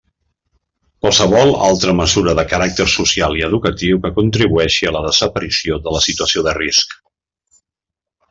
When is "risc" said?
6.61-6.97